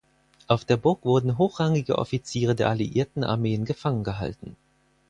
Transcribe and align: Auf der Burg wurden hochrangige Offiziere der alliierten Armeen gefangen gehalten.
Auf 0.47 0.65
der 0.65 0.77
Burg 0.77 1.05
wurden 1.05 1.37
hochrangige 1.37 1.99
Offiziere 1.99 2.55
der 2.55 2.69
alliierten 2.71 3.23
Armeen 3.23 3.65
gefangen 3.65 4.03
gehalten. 4.03 4.55